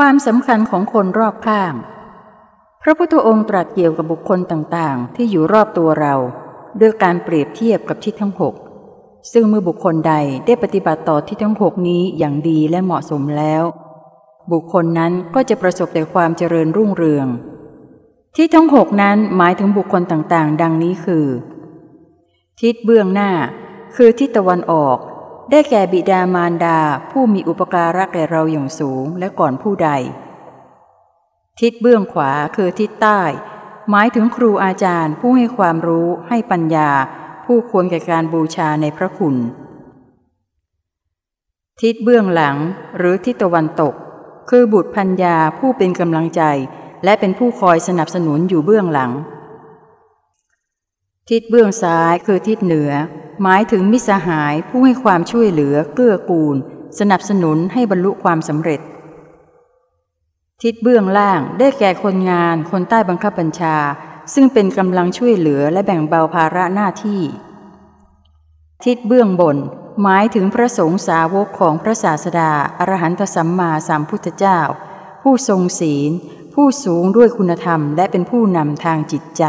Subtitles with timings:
[0.00, 1.72] ความสำคัญของคนรอบข้าง
[2.82, 6.14] พระพุทธองค์ตรัสเกี่ยวกับบุคคลต่างๆ ที่อยู่รอบตัวเรา
[6.80, 8.54] ด้วยการเปรียบเทียบกับทิศทั้งหก
[9.32, 10.14] ซึ่งเมื่อบุคคลใด
[10.46, 13.62] ได้ปฏิบัติต่อทิศทั้งหกนี้อย่างดีและเหมาะสมแล้ว
[14.52, 17.26] บุคคลนั้นก็จะประสบแต่ความเจริญรุ่งเรือง
[18.36, 21.26] ทิศทั้งหกนั้นหมายถึงบุคคลต่างๆ ดังนี้คือ
[22.60, 23.30] ทิศเบื้องหน้า
[23.96, 24.98] คือทิศตะวันออก
[25.50, 26.78] ได้แก่บิดามารดา
[27.10, 29.90] ผู้มีอุปการะแก่เราอย่างสูงและก่อนผู้ใด
[31.60, 33.22] ทิศเบื้องขวาคือทิศใต้
[33.90, 36.90] หมายถึงครูอาจารย์ผู้ให้ความรู้ให้ปัญญา
[37.44, 39.36] ผู้ควรแก่การบูชาในพระคุณ
[41.80, 42.56] ทิศเบื้องหลัง
[42.96, 43.94] หรือทิศตะวันตก
[44.50, 46.42] คือบุตรพัญญาผู้เป็นกำลังใจ
[47.04, 49.12] และเป็นผู้คอยสนับสนุนอยู่เบื้องหลัง
[51.30, 52.92] ทิศเบื้องซ้ายคือทิศเหนือ
[53.42, 56.56] หมายถึงมิสหายผู้ให้ความช่วยเหลือเกื้อกูล
[56.98, 58.80] สนับสนุนให้บรรลุความสำเร็จ
[60.62, 63.76] ทิศเบื้องล่างได้แก่คนงานคนใต้บังคับบัญชา
[64.34, 67.22] ซึ่งเป็นกำลังช่วยเหลือและแบ่งเบาภาระหน้าที่
[68.84, 69.56] ทิศเบื้องบน
[70.02, 74.60] หมายถึงพระสงฆ์สาวกของพระศาสดาอรหันตสัมมาสัมพุทธเจ้า
[75.22, 76.10] ผู้ทรงศีล
[76.54, 79.44] ผู้สูงด้วยคุณธรรม และเป็นผู้นำทางจิตใจ